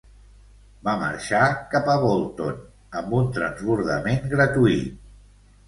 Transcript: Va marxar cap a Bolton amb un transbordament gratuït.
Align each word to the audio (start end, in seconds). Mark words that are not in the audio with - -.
Va 0.87 0.95
marxar 1.01 1.41
cap 1.75 1.91
a 1.97 1.99
Bolton 2.05 2.59
amb 3.03 3.15
un 3.21 3.31
transbordament 3.39 4.29
gratuït. 4.35 5.01